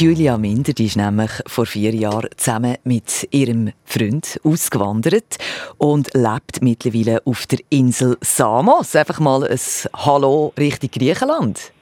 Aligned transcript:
Julia 0.00 0.38
Minder 0.38 0.72
die 0.72 0.86
ist 0.86 0.96
nämlich 0.96 1.30
vor 1.46 1.66
vier 1.66 1.94
Jahren 1.94 2.30
zusammen 2.34 2.76
mit 2.84 3.28
ihrem 3.32 3.72
Freund 3.84 4.40
ausgewandert 4.42 5.36
und 5.76 6.14
lebt 6.14 6.62
mittlerweile 6.62 7.20
auf 7.26 7.46
der 7.46 7.58
Insel 7.68 8.16
Samos. 8.22 8.96
Einfach 8.96 9.20
mal 9.20 9.44
ein 9.46 9.58
Hallo 9.94 10.54
Richtung 10.58 10.88
Griechenland. 10.90 11.72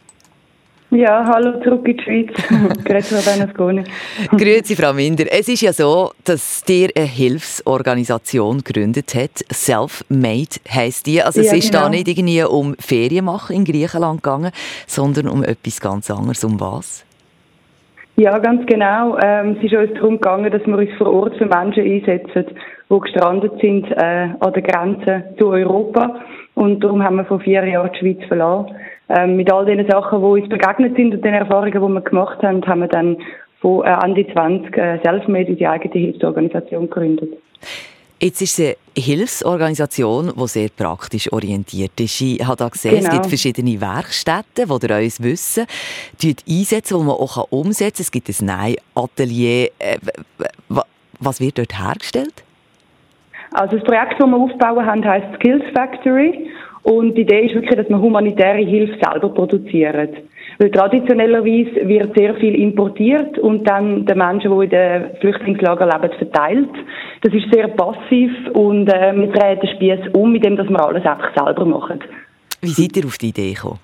Ja, 0.91 1.25
hallo 1.33 1.63
zurück 1.63 1.87
in 1.87 1.97
die 1.97 2.03
Schweiz. 2.03 2.83
Grüezi, 2.85 3.15
Frau 3.15 3.31
Bernasconi. 3.31 3.85
Grüezi, 4.37 4.75
Frau 4.75 4.93
Minder. 4.95 5.27
Es 5.31 5.47
ist 5.47 5.61
ja 5.61 5.73
so, 5.73 6.11
dass 6.25 6.65
dir 6.65 6.89
eine 6.97 7.07
Hilfsorganisation 7.07 8.65
gegründet 8.65 9.15
hat. 9.15 9.45
Self-Made 9.53 10.57
heisst 10.69 11.07
die. 11.07 11.23
Also 11.23 11.41
es 11.41 11.53
Ja, 11.53 11.55
ist 11.55 11.71
genau. 11.71 11.85
da 11.85 11.89
nicht 11.91 12.09
irgendwie 12.09 12.43
um 12.43 12.75
Ferien 12.81 13.27
machen 13.27 13.55
in 13.55 13.65
Griechenland 13.65 14.25
gegangen, 14.25 14.51
sondern 14.89 15.29
um 15.29 15.45
etwas 15.45 15.79
ganz 15.81 16.11
anderes. 16.11 16.43
Um 16.43 16.59
was? 16.59 17.05
Ja, 18.21 18.37
ganz 18.41 18.67
genau. 18.67 19.17
Ähm, 19.23 19.57
es 19.59 19.63
ist 19.63 19.75
uns 19.75 19.95
darum 19.95 20.17
gegangen, 20.17 20.51
dass 20.51 20.67
wir 20.67 20.77
uns 20.77 20.91
vor 20.99 21.13
Ort 21.13 21.37
für 21.37 21.47
Menschen 21.47 21.85
einsetzen, 21.85 22.47
die 22.91 22.99
gestrandet 22.99 23.53
sind 23.61 23.89
äh, 23.93 24.31
an 24.41 24.53
der 24.53 24.63
Grenze 24.63 25.23
zu 25.39 25.51
Europa. 25.51 26.17
Und 26.55 26.83
darum 26.83 27.01
haben 27.05 27.15
wir 27.15 27.27
vor 27.27 27.39
vier 27.39 27.65
Jahren 27.65 27.93
die 27.93 27.99
Schweiz 28.01 28.27
verlassen. 28.27 28.75
Ähm, 29.09 29.37
mit 29.37 29.53
all 29.53 29.67
den 29.67 29.89
Sachen, 29.89 30.19
die 30.19 30.27
uns 30.27 30.49
begegnet 30.49 30.97
sind 30.97 31.15
und 31.15 31.25
den 31.25 31.33
Erfahrungen, 31.33 31.71
die 31.71 31.79
wir 31.79 32.01
gemacht 32.01 32.43
haben, 32.43 32.67
haben 32.67 32.81
wir 32.81 32.89
dann 32.89 33.19
von 33.61 33.85
äh, 33.85 33.97
Ende 34.05 34.27
20 34.33 34.77
äh, 34.77 34.99
Selfmade 35.05 35.55
die 35.55 35.69
eigene 35.69 35.95
Hilfsorganisation 35.95 36.91
gegründet. 36.91 37.35
Jetzt 38.21 38.43
ist 38.43 38.59
es 38.59 38.67
eine 38.67 39.05
Hilfsorganisation, 39.05 40.33
die 40.37 40.47
sehr 40.49 40.69
praktisch 40.77 41.33
orientiert 41.33 41.93
ist. 42.01 42.21
Ich 42.21 42.45
habe 42.45 42.57
da 42.57 42.69
gesehen, 42.69 42.97
es 42.97 43.05
Genau. 43.05 43.13
gibt 43.15 43.27
verschiedene 43.27 43.81
Werkstätten, 43.81 44.67
die 44.67 44.87
ihr 44.87 44.97
uns 44.99 45.23
wissen, 45.23 45.67
die 46.21 46.35
einsetzen, 46.49 46.99
die 46.99 47.05
man 47.05 47.15
auch 47.15 47.47
umsetzen 47.51 48.03
kann. 48.03 48.03
Es 48.03 48.11
gibt 48.11 48.29
ein 48.29 48.47
Nähatelier. 48.95 49.71
Äh, 49.79 49.99
Was 51.21 51.41
wird 51.41 51.59
dort 51.59 51.77
hergestellt? 51.77 52.45
Also 53.53 53.77
das 53.77 53.85
Projekt, 53.85 54.15
das 54.21 54.27
wir 54.29 54.37
aufbauen 54.37 54.87
haben, 54.87 55.05
heißt 55.05 55.35
Skills 55.37 55.65
Factory. 55.75 56.51
Und 56.85 57.15
die 57.17 57.23
Idee 57.23 57.47
ist 57.47 57.55
wirklich, 57.55 57.77
dass 57.77 57.89
wir 57.89 57.99
humanitäre 58.01 58.59
Hilfe 58.65 58.95
selber 59.03 59.29
produzieren. 59.29 60.11
Weil 60.59 60.71
traditionellerweise 60.73 61.89
wird 61.89 62.17
sehr 62.17 62.35
viel 62.35 62.57
importiert 62.57 63.39
und 63.39 63.65
dann 63.65 64.05
den 64.05 64.19
Menschen, 64.19 64.51
die 64.51 64.65
in 64.65 64.71
den 64.71 65.17
Flüchtlingslagern 65.21 65.89
leben, 65.89 66.15
verteilt. 66.19 66.71
Das 67.23 67.33
ist 67.33 67.53
sehr 67.53 67.69
passiv 67.69 68.33
und 68.55 68.89
äh, 68.89 69.13
wir 69.15 69.29
drehen 69.29 69.61
den 69.61 69.71
Spieß 69.77 70.15
um, 70.15 70.35
indem 70.35 70.57
dass 70.57 70.69
wir 70.69 70.85
alles 70.85 71.05
einfach 71.07 71.33
selber 71.37 71.65
machen. 71.65 72.01
Wie 72.61 72.69
seid 72.69 72.97
ihr 72.97 73.07
auf 73.07 73.19
die 73.19 73.29
Idee 73.29 73.53
gekommen? 73.53 73.79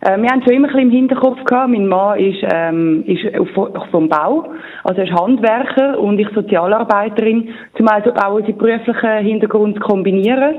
Äh, 0.00 0.16
wir 0.16 0.30
haben 0.30 0.42
schon 0.42 0.52
immer 0.52 0.68
ein 0.68 0.74
bisschen 0.74 0.90
im 0.90 0.90
Hinterkopf 0.90 1.44
gehabt. 1.44 1.70
Mein 1.70 1.88
Mann 1.88 2.18
ist, 2.20 2.38
ähm, 2.42 3.04
ist 3.06 3.24
vom 3.90 4.08
Bau, 4.08 4.52
also 4.84 5.00
er 5.00 5.08
ist 5.08 5.20
Handwerker 5.20 5.98
und 5.98 6.20
ich 6.20 6.28
Sozialarbeiterin, 6.34 7.48
zum 7.76 7.88
also 7.88 8.12
auch 8.14 8.34
unseren 8.34 8.56
beruflichen 8.58 9.24
Hintergrund 9.24 9.74
zu 9.76 9.80
kombinieren 9.80 10.54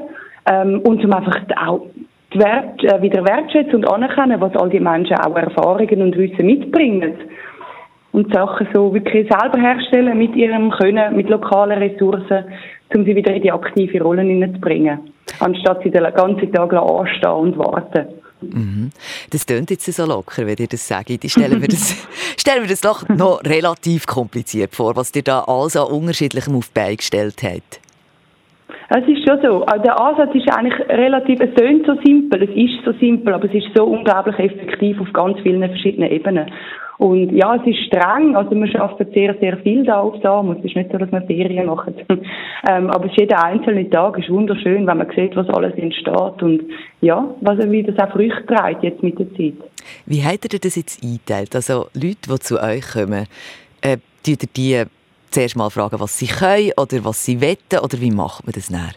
ähm, 0.46 0.82
und 0.82 1.02
zum 1.02 1.14
einfach 1.14 1.38
auch 1.56 1.86
Wert, 2.36 2.84
äh, 2.84 3.02
wieder 3.02 3.26
wertschätzen 3.26 3.76
und 3.76 3.88
anerkennen, 3.88 4.40
was 4.40 4.56
all 4.56 4.70
die 4.70 4.80
Menschen 4.80 5.18
auch 5.18 5.36
Erfahrungen 5.36 6.02
und 6.02 6.18
Wissen 6.18 6.46
mitbringen. 6.46 7.14
Und 8.12 8.34
Sachen 8.34 8.68
so 8.74 8.94
wirklich 8.94 9.30
selber 9.30 9.60
herstellen 9.60 10.18
mit 10.18 10.36
ihrem 10.36 10.72
Können, 10.72 11.16
mit 11.16 11.30
lokalen 11.30 11.82
Ressourcen, 11.82 12.46
um 12.94 13.06
sie 13.06 13.16
wieder 13.16 13.34
in 13.34 13.44
die 13.44 13.52
aktive 13.52 14.02
Rolle 14.02 14.24
hineinzubringen. 14.24 15.12
Anstatt 15.40 15.84
sie 15.84 15.92
den 15.92 16.04
ganzen 16.14 16.52
Tag 16.52 16.74
anstehen 16.74 17.32
und 17.32 17.58
warten. 17.58 18.08
Mhm. 18.42 18.90
Das 19.32 19.46
klingt 19.46 19.70
jetzt 19.70 19.86
so 19.92 20.06
locker, 20.06 20.46
wenn 20.48 20.58
ihr 20.58 20.68
das 20.68 20.88
sagt. 20.88 21.10
Ich 21.10 21.32
stelle 21.32 21.58
mir 21.58 21.68
das, 21.68 21.96
stelle 22.38 22.62
mir 22.62 22.68
das 22.68 22.82
doch 22.82 23.08
noch 23.10 23.44
relativ 23.44 24.06
kompliziert 24.06 24.76
vor, 24.76 24.96
was 24.96 25.14
ihr 25.16 25.24
da 25.24 25.42
alles 25.42 25.76
an 25.76 25.88
Unterschiedlichem 25.88 26.56
auf 26.56 26.68
die 26.68 26.74
Beine 26.74 26.96
gestellt 26.96 27.44
habt. 27.44 27.80
Es 28.90 29.08
ist 29.08 29.28
schon 29.28 29.40
so. 29.42 29.64
Also 29.66 29.84
der 29.84 30.00
Ansatz 30.00 30.34
ist 30.34 30.52
eigentlich 30.52 30.80
relativ, 30.90 31.40
es 31.40 31.54
tönt 31.54 31.86
so 31.86 31.96
simpel, 32.04 32.44
es 32.44 32.56
ist 32.56 32.84
so 32.86 32.92
simpel, 32.94 33.34
aber 33.34 33.46
es 33.46 33.54
ist 33.54 33.68
so 33.76 33.86
unglaublich 33.86 34.38
effektiv 34.40 35.00
auf 35.02 35.12
ganz 35.14 35.40
vielen 35.42 35.62
verschiedenen 35.62 36.12
Ebenen. 36.12 36.52
Und 37.00 37.32
ja, 37.32 37.56
es 37.56 37.66
ist 37.66 37.80
streng, 37.86 38.36
also 38.36 38.52
wir 38.52 38.82
arbeiten 38.82 39.14
sehr, 39.14 39.34
sehr 39.40 39.58
viel 39.60 39.86
da 39.86 40.02
auf 40.02 40.22
Samos. 40.22 40.58
Es 40.60 40.66
ist 40.66 40.76
nicht 40.76 40.92
so, 40.92 40.98
dass 40.98 41.10
wir 41.14 41.22
Ferien 41.22 41.68
machen. 41.68 41.96
ähm, 42.70 42.90
aber 42.90 43.08
jeder 43.16 43.42
einzelne 43.42 43.90
Tag 43.90 44.20
ist 44.20 44.30
wunderschön, 44.30 44.86
wenn 44.86 44.98
man 44.98 45.08
sieht, 45.16 45.34
was 45.38 45.48
alles 45.50 45.74
entsteht 45.76 46.44
und 46.44 46.64
ja, 47.00 47.26
was, 47.40 47.58
wie 47.70 47.84
das 47.84 47.98
auch 48.00 48.12
Früchte 48.12 48.46
trägt 48.46 48.84
jetzt 48.84 49.02
mit 49.02 49.18
der 49.18 49.34
Zeit. 49.34 49.54
Wie 50.06 50.22
habt 50.22 50.54
ihr 50.54 50.60
das 50.60 50.76
jetzt 50.76 51.02
eingeteilt? 51.02 51.56
Also 51.56 51.86
Leute, 51.94 52.28
die 52.30 52.40
zu 52.40 52.62
euch 52.62 52.86
kommen, 52.92 53.28
äh, 53.82 53.98
ihr 54.28 54.38
die 54.58 54.84
zuerst 55.32 55.56
mal 55.56 55.70
fragen, 55.70 56.00
was 56.00 56.18
sie 56.18 56.28
können 56.28 56.72
oder 56.78 57.04
was 57.06 57.26
sie 57.26 57.42
wetten 57.42 57.80
oder 57.84 58.00
wie 58.00 58.12
macht 58.12 58.46
man 58.46 58.54
das 58.54 58.70
näher? 58.70 58.94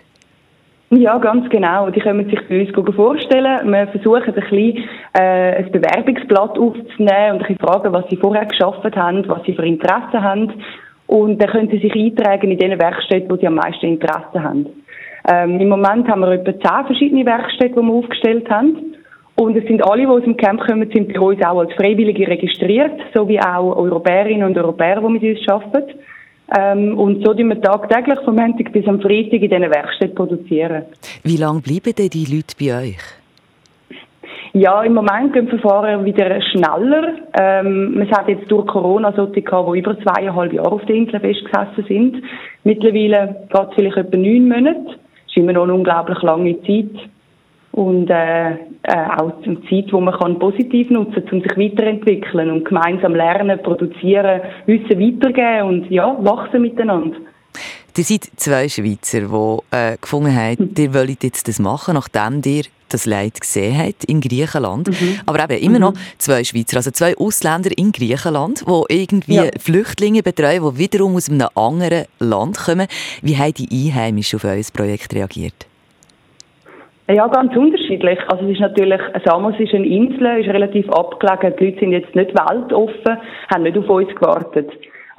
Ja, 0.90 1.16
ganz 1.16 1.48
genau. 1.48 1.88
Die 1.88 2.00
können 2.00 2.28
sich 2.28 2.38
bei 2.48 2.60
uns 2.60 2.94
vorstellen. 2.94 3.72
Wir 3.72 3.86
versuchen 3.88 4.24
ein 4.24 4.34
bisschen 4.34 4.84
äh, 5.14 5.56
ein 5.56 5.72
Bewerbungsblatt 5.72 6.58
aufzunehmen 6.58 6.82
und 6.98 7.08
ein 7.08 7.38
bisschen 7.38 7.58
fragen, 7.58 7.92
was 7.94 8.04
sie 8.10 8.18
vorher 8.18 8.44
geschafft 8.44 8.94
haben, 8.94 9.26
was 9.26 9.42
sie 9.44 9.54
für 9.54 9.64
Interessen 9.64 10.22
haben. 10.22 10.52
Und 11.06 11.40
dann 11.42 11.50
können 11.50 11.70
sie 11.70 11.78
sich 11.78 11.94
eintragen 11.94 12.50
in 12.50 12.58
den 12.58 12.78
Werkstätten, 12.78 13.30
wo 13.30 13.36
sie 13.36 13.46
am 13.46 13.54
meisten 13.54 13.86
Interesse 13.86 14.42
haben. 14.42 14.66
Ähm, 15.30 15.60
Im 15.60 15.70
Moment 15.70 16.08
haben 16.08 16.20
wir 16.20 16.32
etwa 16.32 16.52
zehn 16.52 16.86
verschiedene 16.86 17.24
Werkstätten, 17.24 17.80
die 17.80 17.88
wir 17.88 17.94
aufgestellt 17.94 18.50
haben. 18.50 18.94
Und 19.36 19.56
es 19.56 19.64
sind 19.66 19.82
alle, 19.88 20.02
die 20.02 20.06
aus 20.06 20.24
dem 20.24 20.36
Camp 20.36 20.60
kommen, 20.60 20.90
sind 20.92 21.12
bei 21.12 21.20
uns 21.20 21.42
auch 21.42 21.58
als 21.60 21.72
Freiwillige 21.72 22.28
registriert, 22.28 23.00
sowie 23.14 23.40
auch 23.40 23.76
Europäerinnen 23.76 24.44
und 24.44 24.58
Europäer, 24.58 25.00
die 25.00 25.08
mit 25.08 25.22
uns 25.22 25.48
arbeiten. 25.48 25.98
Ähm, 26.54 26.98
und 26.98 27.24
so 27.24 27.32
tun 27.32 27.48
wir 27.48 27.60
tagtäglich 27.60 28.18
vom 28.24 28.36
Montag 28.36 28.72
bis 28.72 28.86
am 28.86 29.00
Freitag 29.00 29.40
in 29.40 29.50
diesen 29.50 29.70
Werkstätten 29.70 30.14
produzieren. 30.14 30.84
Wie 31.22 31.36
lange 31.36 31.60
bleiben 31.60 31.94
denn 31.96 32.08
die 32.10 32.26
Leute 32.26 32.54
bei 32.58 32.88
euch? 32.88 33.22
Ja, 34.54 34.82
im 34.82 34.92
Moment 34.92 35.32
gehen 35.32 35.46
die 35.46 35.56
Verfahren 35.56 36.04
wieder 36.04 36.38
schneller. 36.42 37.14
Ähm, 37.40 37.94
man 37.94 38.10
hat 38.10 38.28
jetzt 38.28 38.50
durch 38.50 38.66
Corona 38.66 39.10
solche 39.16 39.40
gehabt, 39.40 39.74
die 39.74 39.78
über 39.78 39.98
zweieinhalb 40.00 40.52
Jahre 40.52 40.72
auf 40.72 40.84
der 40.84 40.96
Insel 40.96 41.20
festgesessen 41.20 41.84
sind. 41.88 42.22
Mittlerweile 42.62 43.46
geht 43.48 43.68
es 43.68 43.74
vielleicht 43.74 43.96
etwa 43.96 44.16
neun 44.18 44.48
Monate. 44.48 44.84
Das 44.84 44.94
ist 45.28 45.36
immer 45.38 45.54
noch 45.54 45.62
eine 45.62 45.74
unglaublich 45.74 46.20
lange 46.20 46.60
Zeit. 46.62 47.08
Und 47.72 48.10
äh, 48.10 48.56
äh, 48.84 48.96
auch 49.16 49.32
eine 49.44 49.60
Zeit, 49.62 49.90
die 49.90 49.92
man 49.92 50.14
kann 50.18 50.38
positiv 50.38 50.90
nutzen 50.90 51.24
kann, 51.24 51.32
um 51.32 51.42
sich 51.42 51.56
weiterentwickeln 51.56 52.50
und 52.50 52.64
gemeinsam 52.64 53.14
lernen, 53.14 53.62
produzieren, 53.62 54.40
Wissen 54.66 54.98
weitergeben 55.00 55.68
und 55.68 55.90
ja, 55.90 56.16
wachsen 56.20 56.62
miteinander. 56.62 57.16
Ihr 57.96 58.04
seid 58.04 58.28
zwei 58.36 58.68
Schweizer, 58.68 59.20
die 59.20 59.76
äh, 59.76 59.96
gefunden 60.00 60.34
haben, 60.34 60.74
ihr 60.76 60.94
wollt 60.94 61.22
jetzt 61.22 61.46
das 61.46 61.58
machen, 61.58 61.94
nachdem 61.94 62.40
ihr 62.44 62.64
das 62.88 63.06
Leid 63.06 63.40
gesehen 63.40 63.78
habt 63.78 64.04
in 64.04 64.20
Griechenland. 64.20 64.90
Aber 65.26 65.44
eben 65.44 65.62
immer 65.62 65.78
noch 65.78 65.94
zwei 66.18 66.44
Schweizer, 66.44 66.78
also 66.78 66.90
zwei 66.90 67.16
Ausländer 67.16 67.70
in 67.76 67.92
Griechenland, 67.92 68.64
die 68.66 69.02
irgendwie 69.02 69.34
Ja. 69.34 69.44
Flüchtlinge 69.58 70.22
betreuen, 70.22 70.62
die 70.74 70.78
wiederum 70.78 71.16
aus 71.16 71.28
einem 71.30 71.48
anderen 71.54 72.04
Land 72.18 72.58
kommen. 72.58 72.86
Wie 73.22 73.36
haben 73.36 73.54
die 73.54 73.68
Einheimischen 73.70 74.38
auf 74.38 74.44
euer 74.44 74.62
Projekt 74.72 75.14
reagiert? 75.14 75.66
Ja, 77.08 77.26
ganz 77.26 77.54
unterschiedlich. 77.56 78.18
Also 78.28 78.44
es 78.46 78.52
ist 78.52 78.60
natürlich, 78.60 79.00
Samos 79.24 79.58
ist 79.58 79.74
eine 79.74 79.86
Insel, 79.86 80.40
ist 80.40 80.48
relativ 80.48 80.88
abgelegen. 80.90 81.54
Die 81.58 81.64
Leute 81.64 81.80
sind 81.80 81.92
jetzt 81.92 82.14
nicht 82.14 82.30
weltoffen, 82.30 83.18
haben 83.52 83.62
nicht 83.64 83.76
auf 83.76 83.88
uns 83.88 84.14
gewartet. 84.14 84.70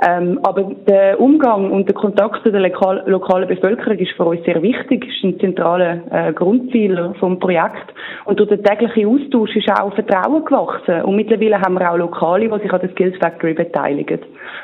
Ähm, 0.05 0.39
aber 0.43 0.63
der 0.87 1.19
Umgang 1.19 1.71
und 1.71 1.87
der 1.87 1.95
Kontakt 1.95 2.43
zu 2.43 2.51
der 2.51 2.61
lokal 2.61 3.03
lokalen 3.05 3.47
Bevölkerung 3.47 3.97
ist 3.99 4.11
für 4.13 4.25
uns 4.25 4.43
sehr 4.43 4.61
wichtig, 4.61 5.05
ist 5.05 5.23
ein 5.23 5.39
zentraler 5.39 6.01
äh, 6.09 6.33
Grundziel 6.33 7.13
vom 7.19 7.39
Projekt. 7.39 7.93
Und 8.25 8.39
durch 8.39 8.49
den 8.49 8.63
täglichen 8.63 9.07
Austausch 9.07 9.55
ist 9.55 9.69
auch 9.69 9.93
Vertrauen 9.93 10.43
gewachsen. 10.43 11.03
Und 11.03 11.15
mittlerweile 11.15 11.61
haben 11.61 11.75
wir 11.75 11.91
auch 11.91 11.97
Lokale, 11.97 12.49
die 12.49 12.63
sich 12.63 12.73
an 12.73 12.81
der 12.81 12.89
Skills 12.91 13.17
Factory 13.17 13.53
beteiligen, 13.53 14.19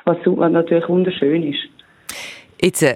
was 0.05 0.17
natürlich 0.25 0.89
wunderschön 0.89 1.43
ist. 1.43 1.69
Jetzt 2.61 2.81
äh, 2.81 2.95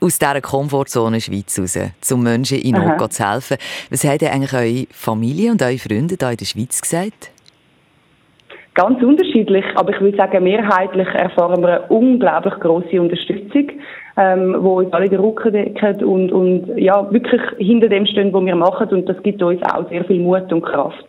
aus 0.00 0.18
dieser 0.18 0.40
Komfortzone 0.40 1.20
Schweiz 1.20 1.58
raus, 1.58 1.78
zum 2.00 2.22
Menschen 2.22 2.58
in 2.58 2.76
Aha. 2.76 2.96
Not 2.96 3.12
zu 3.12 3.28
helfen. 3.28 3.56
Was 3.90 4.04
haben 4.04 4.18
denn 4.18 4.30
eigentlich 4.30 4.52
eure 4.52 4.86
Familie 4.92 5.52
und 5.52 5.62
eure 5.62 5.78
Freunde 5.78 6.16
da 6.16 6.30
in 6.30 6.36
der 6.36 6.44
Schweiz 6.44 6.80
gesagt? 6.80 7.30
Ganz 8.74 9.02
unterschiedlich, 9.02 9.64
aber 9.74 9.94
ich 9.94 10.00
würde 10.00 10.18
sagen, 10.18 10.44
mehrheitlich 10.44 11.08
erfahren 11.08 11.62
wir 11.62 11.80
eine 11.80 11.88
unglaublich 11.88 12.54
große 12.60 13.00
Unterstützung. 13.00 13.70
ähm, 14.16 14.56
wo 14.60 14.78
uns 14.78 14.92
alle 14.92 15.08
den 15.08 15.20
Rücken 15.20 15.52
decken 15.52 16.04
und, 16.04 16.32
und 16.32 16.78
ja, 16.78 17.10
wirklich 17.12 17.40
hinter 17.58 17.88
dem 17.88 18.06
stehen, 18.06 18.32
was 18.32 18.44
wir 18.44 18.56
machen 18.56 18.88
und 18.88 19.08
das 19.08 19.22
gibt 19.22 19.42
uns 19.42 19.62
auch 19.62 19.88
sehr 19.90 20.04
viel 20.04 20.20
Mut 20.20 20.50
und 20.52 20.62
Kraft. 20.62 21.04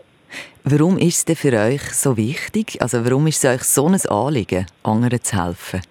Warum 0.66 0.98
ist 0.98 1.18
es 1.18 1.25
denn 1.25 1.36
für 1.38 1.57
euch 1.57 1.81
so 1.94 2.18
wichtig? 2.18 2.81
Also 2.81 3.06
warum 3.06 3.28
ist 3.28 3.44
es 3.45 3.56
euch 3.56 3.63
so 3.63 3.88
ein 3.88 3.98
Anliegen, 4.10 4.66
anderen 4.84 5.24
zu 5.24 5.42
helfen? 5.42 5.81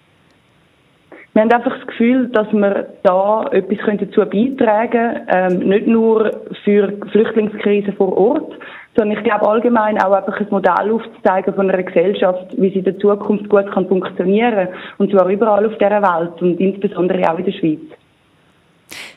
Wir 1.36 1.42
haben 1.42 1.52
einfach 1.52 1.76
das 1.76 1.86
Gefühl, 1.88 2.28
dass 2.28 2.50
wir 2.50 2.86
da 3.02 3.46
etwas 3.52 3.76
dazu 4.00 4.22
beitragen 4.22 4.90
können, 4.90 5.26
ähm, 5.28 5.68
nicht 5.68 5.86
nur 5.86 6.30
für 6.64 6.94
Flüchtlingskrisen 7.12 7.92
vor 7.92 8.16
Ort, 8.16 8.54
sondern 8.96 9.18
ich 9.18 9.24
glaube 9.24 9.46
allgemein 9.46 10.00
auch 10.00 10.12
einfach 10.12 10.40
ein 10.40 10.46
Modell 10.48 10.90
aufzuzeigen 10.90 11.52
von 11.52 11.70
einer 11.70 11.82
Gesellschaft, 11.82 12.54
wie 12.56 12.70
sie 12.70 12.78
in 12.78 12.84
der 12.84 12.98
Zukunft 12.98 13.50
gut 13.50 13.70
kann 13.70 13.86
funktionieren 13.86 14.68
und 14.96 15.10
zwar 15.10 15.28
überall 15.28 15.66
auf 15.66 15.76
dieser 15.76 16.00
Welt 16.00 16.40
und 16.40 16.58
insbesondere 16.58 17.30
auch 17.30 17.38
in 17.38 17.44
der 17.44 17.52
Schweiz 17.52 17.80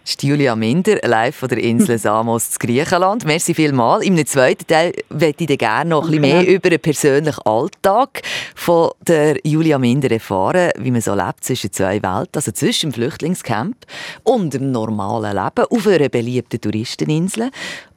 ist 0.10 0.24
Julia 0.24 0.56
Minder, 0.56 0.98
live 1.04 1.36
von 1.36 1.50
der 1.50 1.60
Insel 1.60 1.98
Samos 2.00 2.52
zu 2.52 2.60
Griechenland. 2.60 3.26
Merci 3.26 3.54
vielmals. 3.54 4.04
Im 4.04 4.26
zweiten 4.26 4.66
Teil 4.66 4.94
möchte 5.10 5.44
ich 5.44 5.58
gerne 5.60 5.92
noch 5.92 6.06
ein 6.06 6.08
bisschen 6.10 6.22
mehr 6.22 6.48
über 6.48 6.72
den 6.72 6.80
persönlichen 6.80 7.42
Alltag 7.46 8.24
von 8.56 8.90
der 9.06 9.38
Julia 9.44 9.78
Minder 9.78 10.10
erfahren, 10.10 10.72
wie 10.80 10.90
man 10.90 11.02
so 11.02 11.14
lebt 11.14 11.44
zwischen 11.44 11.72
zwei 11.72 12.02
Welten, 12.02 12.32
also 12.34 12.52
zwischen 12.52 12.90
dem 12.90 12.94
Flüchtlingscamp 12.94 13.78
und 14.24 14.54
dem 14.54 14.72
normalen 14.72 15.36
Leben 15.36 15.68
auf 15.70 15.88
einer 15.88 16.10
beliebten 16.10 16.60
Touristeninsel. 16.60 17.52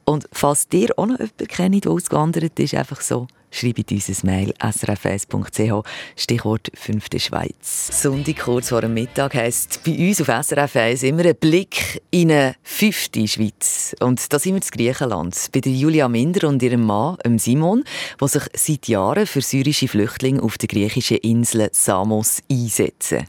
Und 0.05 0.27
falls 0.31 0.67
ihr 0.71 0.89
auch 0.97 1.07
noch 1.07 1.17
jemanden 1.17 1.47
kennt, 1.47 1.85
der 1.85 1.91
ausgewandert 1.91 2.59
ist, 2.59 2.75
einfach 2.75 3.01
so 3.01 3.27
schreibt 3.53 3.91
uns 3.91 4.09
ein 4.09 4.25
Mail 4.25 4.53
srf1.ch, 4.59 5.87
Stichwort 6.15 6.71
5. 6.73 7.05
Schweiz. 7.17 8.01
Sonntag 8.01 8.39
kurz 8.39 8.69
vor 8.69 8.81
dem 8.81 8.93
Mittag 8.93 9.35
heisst 9.35 9.81
bei 9.85 9.91
uns 9.91 10.19
auf 10.19 10.27
SRF 10.27 10.75
1 10.75 11.03
immer 11.03 11.25
ein 11.25 11.35
Blick 11.35 12.01
in 12.11 12.31
eine 12.31 12.55
5. 12.63 13.09
Schweiz. 13.25 13.95
Und 13.99 14.33
da 14.33 14.39
sind 14.39 14.55
wir 14.55 14.61
in 14.61 14.85
Griechenland, 14.85 15.49
bei 15.53 15.59
der 15.59 15.71
Julia 15.71 16.09
Minder 16.09 16.47
und 16.47 16.61
ihrem 16.63 16.85
Mann, 16.85 17.17
Simon, 17.37 17.83
die 18.19 18.27
sich 18.27 18.43
seit 18.53 18.87
Jahren 18.87 19.27
für 19.27 19.41
syrische 19.41 19.87
Flüchtlinge 19.87 20.41
auf 20.41 20.57
der 20.57 20.67
griechischen 20.67 21.17
Insel 21.17 21.69
Samos 21.71 22.41
einsetzen. 22.51 23.27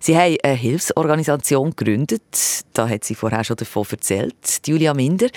Sie 0.00 0.16
haben 0.16 0.36
eine 0.42 0.54
Hilfsorganisation 0.54 1.74
gegründet, 1.74 2.22
da 2.72 2.88
hat 2.88 3.04
sie 3.04 3.14
vorher 3.14 3.42
schon 3.44 3.56
davon 3.56 3.86
erzählt, 3.90 4.34
Julia 4.66 4.94
Minder, 4.94 5.28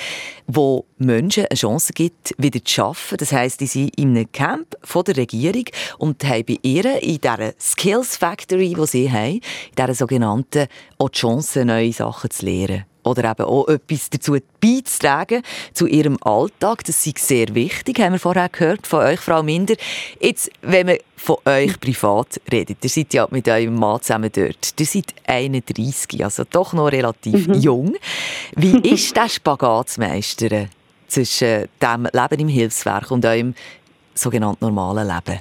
wo 0.47 0.85
Menschen 0.97 1.45
eine 1.45 1.57
Chance 1.57 1.93
gibt, 1.93 2.33
wieder 2.37 2.63
zu 2.63 2.83
arbeiten. 2.83 3.17
Das 3.17 3.31
heisst, 3.31 3.61
die 3.61 3.67
sind 3.67 3.97
in 3.97 4.15
einem 4.15 4.31
Camp 4.31 4.77
von 4.83 5.03
der 5.03 5.17
Regierung 5.17 5.65
und 5.97 6.23
haben 6.23 6.45
bei 6.45 6.57
ihr 6.61 7.01
in 7.01 7.19
dieser 7.19 7.53
Skills 7.59 8.17
Factory, 8.17 8.75
die 8.75 8.87
sie 8.87 9.11
haben, 9.11 9.35
in 9.35 9.41
dieser 9.77 9.95
sogenannten, 9.95 10.67
auch 10.97 11.09
die 11.09 11.19
Chance, 11.19 11.65
neue 11.65 11.93
Sachen 11.93 12.29
zu 12.29 12.45
lernen 12.45 12.85
oder 13.03 13.31
eben 13.31 13.43
auch 13.43 13.67
etwas 13.67 14.09
dazu 14.09 14.37
beizutragen, 14.61 15.41
zu 15.73 15.87
ihrem 15.87 16.17
Alltag. 16.21 16.83
Das 16.85 17.05
ist 17.05 17.17
sehr 17.19 17.53
wichtig, 17.53 17.99
haben 17.99 18.13
wir 18.13 18.19
vorher 18.19 18.49
gehört 18.49 18.87
von 18.87 19.01
euch, 19.01 19.19
Frau 19.19 19.43
Minder. 19.43 19.75
Jetzt, 20.19 20.51
wenn 20.61 20.87
man 20.87 20.97
von 21.15 21.37
euch 21.45 21.79
privat 21.79 22.41
redet, 22.51 22.77
ihr 22.83 22.89
seid 22.89 23.13
ja 23.13 23.27
mit 23.31 23.47
eurem 23.47 23.75
Mann 23.75 24.01
zusammen 24.01 24.31
dort, 24.33 24.73
ihr 24.79 24.85
seid 24.85 25.13
31, 25.27 26.23
also 26.23 26.43
doch 26.49 26.73
noch 26.73 26.91
relativ 26.91 27.47
mhm. 27.47 27.53
jung. 27.55 27.95
Wie 28.55 28.77
ist 28.89 29.15
der 29.15 29.29
Spagat 29.29 29.89
zu 29.89 30.01
meistern 30.01 30.69
zwischen 31.07 31.67
dem 31.81 32.07
Leben 32.11 32.41
im 32.41 32.47
Hilfswerk 32.47 33.11
und 33.11 33.25
eurem 33.25 33.53
sogenannten 34.13 34.65
normalen 34.65 35.07
Leben? 35.07 35.39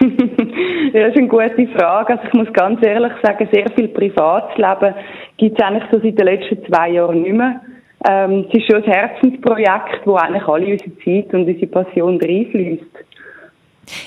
Ja, 0.92 1.02
das 1.02 1.10
ist 1.10 1.18
eine 1.18 1.28
gute 1.28 1.68
Frage. 1.78 2.14
Also 2.14 2.24
ich 2.26 2.32
muss 2.32 2.52
ganz 2.52 2.84
ehrlich 2.84 3.12
sagen, 3.22 3.48
sehr 3.52 3.70
viel 3.76 3.88
Privatleben 3.88 4.94
gibt 5.40 5.58
es 5.58 5.66
eigentlich 5.66 5.84
so 5.90 5.98
seit 5.98 6.18
den 6.18 6.26
letzten 6.26 6.64
zwei 6.66 6.90
Jahren 6.90 7.22
nicht 7.22 7.34
mehr. 7.34 7.60
Ähm, 8.08 8.46
es 8.48 8.58
ist 8.58 8.66
schon 8.66 8.82
ein 8.82 8.90
Herzensprojekt, 8.90 10.06
wo 10.06 10.14
eigentlich 10.14 10.46
alle 10.46 10.66
unsere 10.66 10.96
Zeit 10.98 11.34
und 11.34 11.48
unsere 11.48 11.66
Passion 11.66 12.20
reinfließt. 12.20 12.84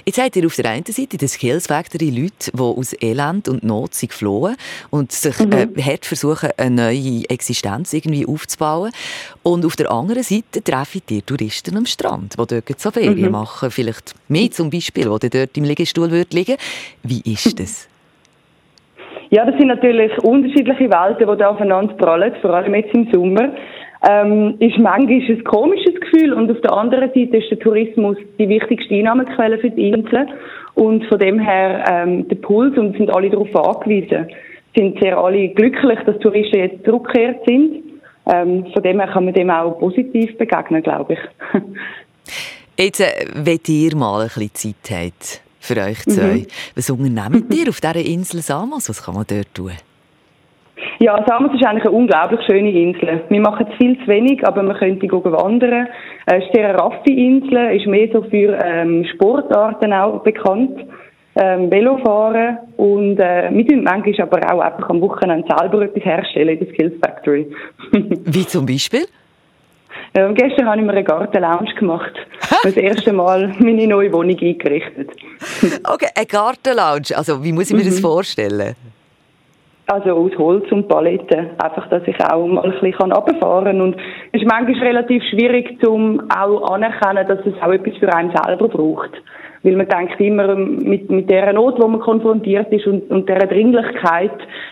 Jetzt 0.05 0.21
habt 0.21 0.35
ihr 0.37 0.45
auf 0.45 0.55
der 0.55 0.71
einen 0.71 0.85
Seite 0.85 1.17
das 1.17 1.33
Skills 1.33 1.67
Factory 1.67 2.09
Leute, 2.09 2.51
die 2.53 2.59
aus 2.59 2.95
Elend 3.01 3.49
und 3.49 3.63
Not 3.63 3.93
sind 3.93 4.11
geflohen 4.11 4.55
und 4.91 5.11
sich 5.11 5.37
mhm. 5.39 5.51
äh, 5.51 5.81
hart 5.81 6.05
versuchen, 6.05 6.51
eine 6.55 6.93
neue 6.93 7.29
Existenz 7.29 7.91
irgendwie 7.91 8.25
aufzubauen. 8.25 8.91
Und 9.41 9.65
auf 9.65 9.75
der 9.75 9.91
anderen 9.91 10.23
Seite 10.23 10.63
treffen 10.63 11.01
ihr 11.09 11.25
Touristen 11.25 11.75
am 11.75 11.85
Strand, 11.85 12.33
die 12.33 12.45
dort 12.45 12.79
so 12.79 12.91
Ferien 12.91 13.25
mhm. 13.25 13.31
machen. 13.31 13.71
Vielleicht 13.71 14.13
mehr 14.29 14.51
zum 14.51 14.69
Beispiel, 14.69 15.09
die 15.21 15.29
dort 15.29 15.57
im 15.57 15.65
Liegestuhl 15.65 16.25
liegen 16.31 16.55
Wie 17.03 17.21
ist 17.25 17.59
das? 17.59 17.89
Ja, 19.33 19.45
das 19.45 19.57
sind 19.57 19.69
natürlich 19.69 20.15
unterschiedliche 20.19 20.91
Welten, 20.91 21.27
die 21.27 21.37
da 21.39 21.49
aufeinander 21.49 21.95
prallen, 21.95 22.35
vor 22.39 22.51
allem 22.51 22.75
jetzt 22.75 22.93
im 22.93 23.11
Sommer 23.11 23.49
ähm, 24.07 24.57
ist 24.59 24.77
manchmal 24.77 25.09
ein 25.09 25.43
komisches 25.43 25.95
Gefühl 25.99 26.33
und 26.33 26.51
auf 26.51 26.61
der 26.61 26.71
anderen 26.71 27.09
Seite 27.15 27.37
ist 27.37 27.49
der 27.49 27.57
Tourismus 27.57 28.15
die 28.37 28.47
wichtigste 28.47 28.93
Einnahmequelle 28.93 29.57
für 29.57 29.71
die 29.71 29.89
Insel 29.89 30.27
und 30.75 31.03
von 31.05 31.17
dem 31.17 31.39
her 31.39 31.83
ähm, 31.89 32.27
der 32.27 32.35
Puls 32.35 32.77
und 32.77 32.95
sind 32.95 33.09
alle 33.09 33.31
darauf 33.31 33.55
angewiesen. 33.55 34.27
Sind 34.75 35.01
sehr 35.01 35.17
alle 35.17 35.49
glücklich, 35.49 35.99
dass 36.05 36.19
Touristen 36.19 36.59
jetzt 36.59 36.85
zurückgekehrt 36.85 37.39
sind. 37.47 37.85
Ähm, 38.31 38.67
von 38.71 38.83
dem 38.83 38.99
her 38.99 39.09
kann 39.11 39.25
man 39.25 39.33
dem 39.33 39.49
auch 39.49 39.79
positiv 39.79 40.37
begegnen, 40.37 40.83
glaube 40.83 41.13
ich. 41.13 41.19
Jetzt, 42.77 42.99
äh, 42.99 43.25
wenn 43.33 43.59
ihr 43.67 43.95
mal 43.95 44.21
ein 44.21 44.27
bisschen 44.27 44.75
Zeit 44.83 44.91
habt 44.91 45.42
für 45.63 45.81
euch 45.81 45.99
zwei, 46.03 46.39
mhm. 46.39 46.47
was 46.75 46.89
unternehmt 46.89 47.53
ihr 47.53 47.69
auf 47.69 47.79
dieser 47.79 47.95
Insel 47.95 48.41
Samos? 48.41 48.89
Was 48.89 49.03
kann 49.03 49.15
man 49.15 49.25
dort 49.27 49.53
tun? 49.53 49.71
Ja, 50.99 51.23
Samos 51.27 51.53
ist 51.53 51.65
eigentlich 51.65 51.85
eine 51.85 51.91
unglaublich 51.91 52.41
schöne 52.45 52.71
Insel. 52.71 53.23
Wir 53.29 53.41
machen 53.41 53.67
viel 53.79 53.97
zu 53.99 54.07
wenig, 54.07 54.45
aber 54.45 54.63
wir 54.63 54.73
könnten 54.73 55.09
wandern. 55.09 55.87
Es 56.25 56.43
ist 56.43 56.57
eine 56.57 56.75
raffe 56.75 57.11
Insel, 57.11 57.77
ist 57.77 57.87
mehr 57.87 58.09
so 58.11 58.23
für 58.23 58.59
ähm, 58.63 59.05
Sportarten 59.13 59.93
auch 59.93 60.21
bekannt. 60.23 60.85
Ähm, 61.35 61.71
Velofahren 61.71 62.59
und 62.77 63.19
äh, 63.19 63.49
wir 63.51 63.65
tun 63.65 63.83
manchmal 63.83 64.21
aber 64.21 64.53
auch 64.53 64.59
einfach 64.59 64.87
am 64.87 65.01
Wochenende 65.01 65.47
selber 65.49 65.81
etwas 65.81 66.05
herstellen 66.05 66.59
in 66.59 66.59
der 66.59 66.73
Skills 66.75 66.93
Factory. 67.03 67.47
Wie 67.91 68.45
zum 68.45 68.67
Beispiel? 68.67 69.07
Ja, 70.15 70.31
gestern 70.31 70.67
habe 70.67 70.79
ich 70.79 70.85
mir 70.85 70.91
eine 70.91 71.03
Gartenlounge 71.03 71.73
gemacht. 71.75 72.13
das 72.63 72.75
erste 72.75 73.13
Mal 73.13 73.55
meine 73.59 73.87
neue 73.87 74.11
Wohnung 74.13 74.37
eingerichtet. 74.39 75.11
okay, 75.83 76.09
eine 76.15 76.25
Gartenlounge. 76.25 77.15
Also, 77.15 77.43
wie 77.43 77.51
muss 77.51 77.69
ich 77.69 77.75
mir 77.75 77.85
das 77.85 77.97
mhm. 77.97 78.01
vorstellen? 78.01 78.75
Also 79.85 80.11
aus 80.11 80.31
Holz 80.37 80.71
und 80.71 80.87
Paletten. 80.87 81.49
Einfach, 81.57 81.89
dass 81.89 82.03
ich 82.07 82.15
auch 82.23 82.47
mal 82.47 82.63
ein 82.63 82.71
bisschen 82.79 83.11
runterfahren 83.11 83.65
kann. 83.65 83.81
Und 83.81 83.95
es 84.31 84.41
ist 84.41 84.49
manchmal 84.49 84.87
relativ 84.87 85.21
schwierig, 85.29 85.77
um 85.85 86.21
auch 86.29 86.71
anerkennen, 86.71 87.27
dass 87.27 87.45
es 87.45 87.53
auch 87.61 87.71
etwas 87.71 87.97
für 87.97 88.13
einen 88.13 88.31
selber 88.31 88.69
braucht. 88.69 89.11
Weil 89.63 89.75
man 89.75 89.87
denkt 89.87 90.19
immer 90.19 90.55
mit, 90.55 91.09
mit 91.09 91.29
der 91.29 91.51
Not, 91.53 91.81
wo 91.81 91.87
man 91.87 91.99
konfrontiert 92.01 92.71
ist 92.71 92.85
und, 92.85 93.09
und 93.09 93.27
der 93.27 93.47
Dringlichkeit, 93.47 94.31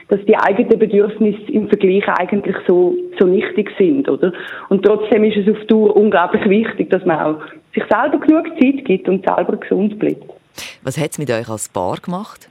dass 0.09 0.19
die 0.25 0.35
eigenen 0.35 0.79
Bedürfnisse 0.79 1.51
im 1.51 1.67
Vergleich 1.67 2.07
eigentlich 2.19 2.55
so, 2.67 2.95
so 3.19 3.25
nichtig 3.25 3.71
sind, 3.77 4.09
oder? 4.09 4.33
Und 4.69 4.85
trotzdem 4.85 5.23
ist 5.23 5.37
es 5.37 5.53
auf 5.53 5.65
Tour 5.67 5.95
unglaublich 5.95 6.43
wichtig, 6.49 6.89
dass 6.89 7.05
man 7.05 7.19
auch 7.19 7.41
sich 7.73 7.83
selber 7.89 8.19
genug 8.19 8.47
Zeit 8.59 8.83
gibt 8.85 9.07
und 9.07 9.25
selber 9.25 9.55
gesund 9.57 9.97
bleibt. 9.97 10.23
Was 10.83 10.97
hat 10.97 11.11
es 11.11 11.19
mit 11.19 11.31
euch 11.31 11.47
als 11.47 11.69
Paar 11.69 11.97
gemacht? 11.97 12.49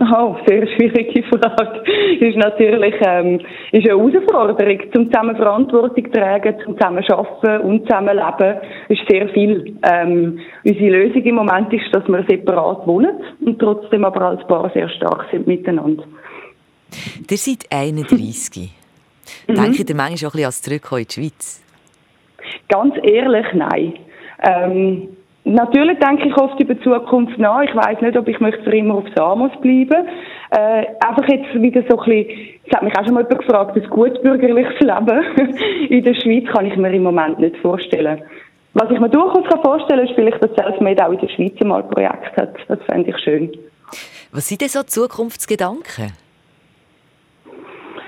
Oh, 0.00 0.36
sehr 0.46 0.66
schwierige 0.66 1.22
Frage. 1.28 1.82
ist 2.20 2.36
natürlich 2.36 2.94
ähm, 3.00 3.40
ist 3.70 3.88
eine 3.88 3.96
Herausforderung, 4.02 4.78
zum 4.92 5.10
zusammen 5.10 5.36
Verantwortung 5.36 6.12
tragen, 6.12 6.56
zum 6.64 6.76
zusammen 6.76 7.04
arbeiten 7.08 7.62
und 7.62 7.82
zusammen 7.82 8.16
leben. 8.16 8.58
ist 8.88 9.08
sehr 9.08 9.28
viel. 9.28 9.76
Ähm, 9.82 10.40
unsere 10.64 10.90
Lösung 10.90 11.22
im 11.22 11.34
Moment 11.36 11.72
ist, 11.72 11.94
dass 11.94 12.06
wir 12.08 12.24
separat 12.28 12.86
wohnen 12.86 13.20
und 13.40 13.58
trotzdem 13.60 14.04
aber 14.04 14.22
als 14.22 14.46
Paar 14.48 14.68
sehr 14.74 14.88
stark 14.88 15.26
sind 15.30 15.46
miteinander. 15.46 16.04
Ihr 17.30 17.36
seid 17.36 17.66
31. 17.70 18.70
Mhm. 19.48 19.54
Denkt 19.54 19.88
ihr 19.88 19.96
manchmal 19.96 20.28
auch 20.28 20.34
ein 20.34 20.36
bisschen 20.36 20.44
als 20.44 20.62
Zurückkommen 20.62 21.00
in 21.00 21.06
die 21.06 21.14
Schweiz? 21.14 21.62
Ganz 22.68 22.94
ehrlich, 23.02 23.46
nein. 23.54 23.94
Ähm, 24.42 25.08
Natürlich 25.46 25.98
denke 25.98 26.28
ich 26.28 26.36
oft 26.38 26.58
über 26.58 26.74
die 26.74 26.82
Zukunft 26.82 27.38
nach. 27.38 27.62
Ich 27.62 27.74
weiß 27.76 28.00
nicht, 28.00 28.16
ob 28.16 28.26
ich 28.28 28.40
möchte 28.40 28.62
für 28.62 28.74
immer 28.74 28.94
auf 28.94 29.04
Samos 29.14 29.52
bleiben. 29.60 30.08
Äh, 30.50 30.86
einfach 31.00 31.28
jetzt 31.28 31.54
wieder 31.54 31.82
so 31.88 31.98
ein 32.00 32.04
bisschen, 32.06 32.48
es 32.66 32.72
hat 32.74 32.82
mich 32.82 32.98
auch 32.98 33.04
schon 33.04 33.12
mal 33.12 33.24
jemand 33.24 33.40
gefragt, 33.40 33.76
ein 33.76 33.90
gutbürgerliches 33.90 34.80
Leben 34.80 35.60
in 35.90 36.02
der 36.02 36.14
Schweiz 36.14 36.46
kann 36.50 36.64
ich 36.64 36.76
mir 36.76 36.92
im 36.92 37.02
Moment 37.02 37.40
nicht 37.40 37.58
vorstellen. 37.58 38.22
Was 38.72 38.90
ich 38.90 38.98
mir 38.98 39.10
durchaus 39.10 39.44
vorstellen 39.62 40.00
kann, 40.00 40.08
ist 40.08 40.14
vielleicht, 40.14 40.42
dass 40.42 40.50
Selfmade 40.56 41.06
auch 41.06 41.12
in 41.12 41.18
der 41.18 41.28
Schweiz 41.28 41.60
mal 41.62 41.82
ein 41.82 41.90
Projekt 41.90 42.36
hat. 42.38 42.54
Das 42.68 42.78
fände 42.86 43.10
ich 43.10 43.18
schön. 43.18 43.52
Was 44.32 44.48
sind 44.48 44.62
denn 44.62 44.68
so 44.68 44.82
Zukunftsgedanken? 44.82 46.23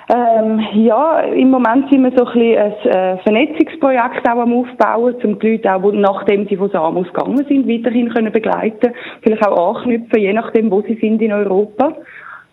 Ähm, 0.08 0.60
ja, 0.74 1.20
im 1.20 1.50
Moment 1.50 1.90
sind 1.90 2.04
wir 2.04 2.12
so 2.16 2.24
ein 2.26 2.32
bisschen 2.32 2.58
ein 2.58 2.72
äh, 2.72 3.18
Vernetzungsprojekt 3.24 4.28
auch 4.28 4.38
am 4.38 4.54
Aufbauen, 4.54 5.16
um 5.24 5.38
die 5.40 5.52
Leute 5.52 5.74
auch, 5.74 5.92
nachdem 5.92 6.46
sie 6.46 6.56
von 6.56 6.70
Samos 6.70 7.08
gegangen 7.08 7.44
sind, 7.48 7.68
weiterhin 7.68 8.10
können 8.10 8.32
begleiten, 8.32 8.92
vielleicht 9.22 9.44
auch 9.44 9.74
anknüpfen, 9.74 10.20
je 10.20 10.32
nachdem, 10.32 10.70
wo 10.70 10.80
sie 10.82 10.96
sind 11.00 11.20
in 11.22 11.32
Europa. 11.32 11.96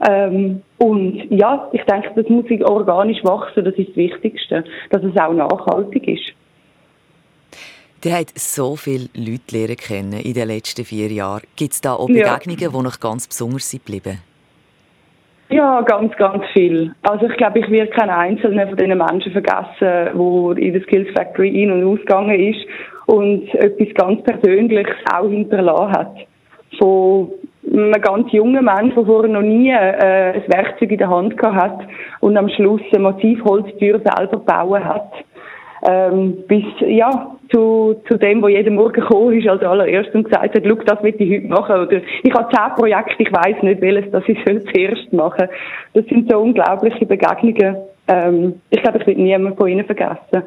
Ähm, 0.07 0.63
und 0.79 1.27
ja, 1.29 1.69
ich 1.73 1.83
denke, 1.83 2.11
das 2.15 2.27
muss 2.27 2.45
organisch 2.61 3.23
wachsen, 3.23 3.63
das 3.63 3.75
ist 3.75 3.89
das 3.89 3.97
Wichtigste, 3.97 4.63
dass 4.89 5.03
es 5.03 5.15
auch 5.15 5.33
nachhaltig 5.33 6.07
ist. 6.07 6.33
Ihr 8.03 8.17
habt 8.17 8.37
so 8.37 8.75
viele 8.75 9.07
Leute 9.13 9.55
lernen 9.55 9.77
kennen 9.77 10.19
in 10.19 10.33
den 10.33 10.47
letzten 10.47 10.83
vier 10.83 11.09
Jahren. 11.09 11.43
Gibt 11.55 11.73
es 11.73 11.81
da 11.81 11.93
auch 11.93 12.07
Begegnungen, 12.07 12.59
ja. 12.59 12.69
die 12.69 12.83
noch 12.83 12.99
ganz 12.99 13.27
besonders 13.27 13.69
sind 13.69 13.85
geblieben? 13.85 14.19
Ja, 15.53 15.81
ganz, 15.81 16.11
ganz 16.15 16.43
viel. 16.53 16.95
Also 17.03 17.27
ich 17.27 17.37
glaube, 17.37 17.59
ich 17.59 17.69
werde 17.69 17.91
keinen 17.91 18.09
einzelnen 18.09 18.67
von 18.67 18.75
diesen 18.75 18.97
Menschen 18.97 19.31
vergessen, 19.31 19.77
der 19.79 20.57
in 20.57 20.73
der 20.73 20.81
Skills 20.81 21.07
Factory 21.15 21.63
ein- 21.63 21.71
und 21.71 21.83
ausgegangen 21.83 22.39
ist 22.39 22.65
und 23.05 23.53
etwas 23.53 23.93
ganz 23.93 24.23
Persönliches 24.23 24.95
auch 25.13 25.29
hinterlassen 25.29 25.91
hat. 25.91 26.15
Von 26.79 27.33
einem 27.71 27.91
ganz 28.01 28.31
jungen 28.31 28.65
Mann, 28.65 28.93
der 28.95 29.05
vorher 29.05 29.31
noch 29.31 29.43
nie 29.43 29.69
äh, 29.69 30.33
ein 30.33 30.43
Werkzeug 30.47 30.91
in 30.91 30.97
der 30.97 31.09
Hand 31.11 31.37
gehabt 31.37 31.83
hat 31.83 31.87
und 32.21 32.35
am 32.35 32.49
Schluss 32.49 32.81
eine 32.91 33.03
Massivholztür 33.03 34.01
selber 34.03 34.37
bauen 34.37 34.83
hat 34.83 35.11
ähm, 35.85 36.43
bis 36.47 36.63
ja 36.79 37.32
zu, 37.53 38.01
zu 38.07 38.17
dem, 38.17 38.41
wo 38.41 38.47
jeden 38.47 38.75
Morgen 38.75 38.93
gekommen 38.93 39.37
ist 39.37 39.47
als 39.47 39.61
allererst 39.61 40.13
und 40.15 40.23
gesagt 40.23 40.55
hat, 40.55 40.65
das 40.65 41.03
will 41.03 41.15
ich 41.17 41.39
heute 41.39 41.47
machen. 41.47 41.75
Oder 41.75 42.01
ich 42.23 42.33
habe 42.33 42.53
zehn 42.53 42.75
Projekte, 42.75 43.23
ich 43.23 43.31
weiß 43.31 43.61
nicht, 43.63 43.81
welches 43.81 44.11
das 44.11 44.23
ich 44.27 44.37
zuerst 44.45 45.13
machen 45.13 45.47
Das 45.93 46.05
sind 46.05 46.29
so 46.29 46.39
unglaubliche 46.39 47.05
Begegnungen. 47.05 47.77
Ähm, 48.07 48.61
ich 48.69 48.81
glaube, 48.81 48.99
ich 48.99 49.07
will 49.07 49.15
niemanden 49.15 49.57
von 49.57 49.67
ihnen 49.67 49.85
vergessen. 49.85 50.43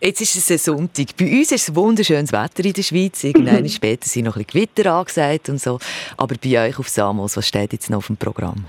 Jetzt 0.00 0.20
ist 0.20 0.36
es 0.36 0.50
ein 0.50 0.58
Sonntag. 0.58 1.16
Bei 1.16 1.26
uns 1.26 1.52
ist 1.52 1.68
es 1.68 1.74
wunderschönes 1.74 2.32
Wetter 2.32 2.64
in 2.64 2.72
der 2.72 2.82
Schweiz. 2.82 3.22
Irgendwann 3.22 3.68
später 3.68 4.06
sind 4.06 4.24
noch 4.24 4.36
ein 4.36 4.44
bisschen 4.44 4.68
Gewitter 4.74 4.92
angesagt 4.92 5.48
und 5.48 5.60
so. 5.60 5.78
Aber 6.16 6.34
bei 6.42 6.68
euch 6.68 6.78
auf 6.78 6.88
Samos, 6.88 7.36
was 7.36 7.46
steht 7.46 7.72
jetzt 7.72 7.88
noch 7.88 7.98
auf 7.98 8.08
dem 8.08 8.16
Programm? 8.16 8.66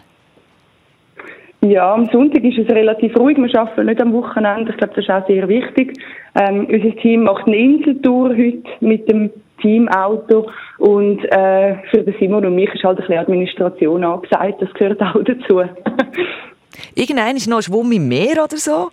Ja, 1.63 1.93
am 1.93 2.09
Sonntag 2.11 2.43
ist 2.43 2.57
es 2.57 2.67
relativ 2.67 3.15
ruhig. 3.17 3.37
Wir 3.37 3.59
arbeiten 3.59 3.85
nicht 3.85 4.01
am 4.01 4.11
Wochenende. 4.11 4.71
Ich 4.71 4.77
glaube, 4.77 4.95
das 4.95 5.05
ist 5.05 5.09
auch 5.09 5.25
sehr 5.27 5.47
wichtig. 5.47 5.93
Ähm, 6.35 6.67
unser 6.69 6.93
Team 6.97 7.23
macht 7.23 7.47
eine 7.47 7.55
Inseltour 7.55 8.31
heute 8.31 8.63
mit 8.81 9.09
dem 9.09 9.29
Teamauto 9.61 10.49
und 10.79 11.23
äh, 11.31 11.75
für 11.89 12.03
den 12.03 12.13
Simon 12.19 12.45
und 12.45 12.55
mich 12.55 12.69
ist 12.73 12.83
halt 12.83 12.99
ein 12.99 13.05
bisschen 13.05 13.17
Administration 13.17 14.03
angesagt. 14.03 14.61
Das 14.61 14.73
gehört 14.73 15.01
auch 15.01 15.23
dazu. 15.23 15.61
Irgendein 16.95 17.37
ist 17.37 17.47
noch 17.47 17.57
ein 17.57 17.63
Schwumm 17.63 17.93
im 17.93 18.09
Meer 18.09 18.43
oder 18.43 18.57
so? 18.57 18.91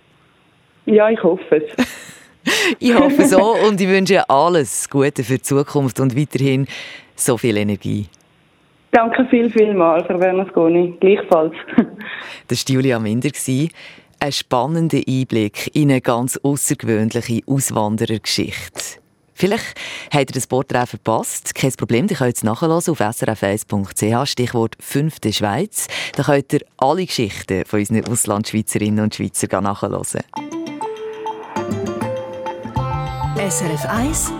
Ja, 0.85 1.09
ich 1.09 1.21
hoffe 1.21 1.57
es. 1.57 1.85
ich 2.79 2.95
hoffe 2.95 3.25
so 3.25 3.53
und 3.67 3.81
ich 3.81 3.89
wünsche 3.89 4.29
alles 4.29 4.89
Gute 4.89 5.25
für 5.25 5.33
die 5.33 5.41
Zukunft 5.41 5.99
und 5.99 6.17
weiterhin 6.17 6.67
so 7.15 7.37
viel 7.37 7.57
Energie. 7.57 8.05
Danke 8.91 9.25
viel, 9.29 9.49
viel 9.49 9.73
mal, 9.73 10.03
Frau 10.05 10.17
Bernasconi. 10.17 10.97
Gleichfalls. 10.99 11.53
das 12.47 12.67
war 12.67 12.75
Julia 12.75 12.99
Minder. 12.99 13.29
Ein 14.19 14.31
spannender 14.31 15.01
Einblick 15.07 15.73
in 15.73 15.89
eine 15.89 16.01
ganz 16.01 16.37
außergewöhnliche 16.43 17.41
Auswanderergeschichte. 17.47 19.01
Vielleicht 19.33 19.73
habt 20.13 20.29
ihr 20.29 20.33
das 20.35 20.45
Porträt 20.45 20.85
verpasst. 20.85 21.55
Kein 21.55 21.71
Problem, 21.71 22.05
ihr 22.07 22.15
könnt 22.15 22.35
es 22.35 22.43
nachhören 22.43 22.73
auf 22.73 23.01
srf1.ch, 23.01 24.29
Stichwort 24.29 24.75
5. 24.79 25.15
Schweiz. 25.31 25.87
Da 26.15 26.23
könnt 26.23 26.53
ihr 26.53 26.59
alle 26.77 27.05
Geschichten 27.05 27.65
von 27.65 27.79
unseren 27.79 28.05
Auslandschweizerinnen 28.05 29.03
und 29.03 29.15
Schweizer 29.15 29.61
nachhören. 29.61 30.03
SRF 33.49 33.85
1 33.89 34.33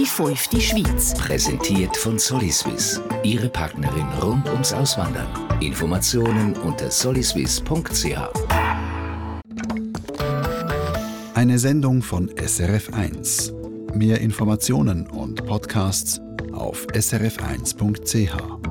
die 0.00 0.06
fünfte 0.06 0.58
Schweiz. 0.58 1.12
Präsentiert 1.14 1.94
von 1.94 2.18
Soliswiss. 2.18 3.02
Ihre 3.22 3.50
Partnerin 3.50 4.06
rund 4.22 4.48
ums 4.48 4.72
Auswandern. 4.72 5.26
Informationen 5.60 6.56
unter 6.56 6.90
soliswiss.ch. 6.90 8.18
Eine 11.34 11.58
Sendung 11.58 12.00
von 12.00 12.30
SRF1. 12.30 13.52
Mehr 13.94 14.22
Informationen 14.22 15.06
und 15.06 15.44
Podcasts 15.44 16.20
auf 16.52 16.86
srf1.ch. 16.94 18.69